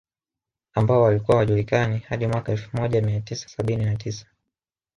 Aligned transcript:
Ambao 0.75 1.01
walikuwa 1.01 1.37
hawajulikani 1.37 1.99
hadi 1.99 2.27
mwaka 2.27 2.51
Elfu 2.51 2.77
moja 2.77 3.01
mia 3.01 3.21
tisa 3.21 3.47
sabini 3.49 3.85
na 3.85 3.95
tisa 3.95 4.25